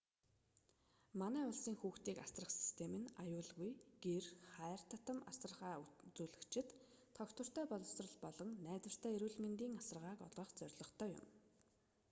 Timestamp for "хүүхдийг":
1.79-2.17